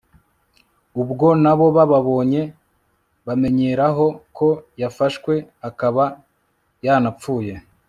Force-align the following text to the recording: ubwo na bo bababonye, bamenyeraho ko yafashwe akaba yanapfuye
ubwo 1.01 1.27
na 1.43 1.53
bo 1.57 1.67
bababonye, 1.77 2.41
bamenyeraho 3.27 4.05
ko 4.37 4.47
yafashwe 4.81 5.33
akaba 5.69 6.03
yanapfuye 6.85 7.53